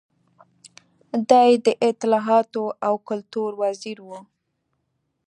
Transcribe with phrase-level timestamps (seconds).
[1.29, 4.09] دی د اطلاعاتو او کلتور وزیر و.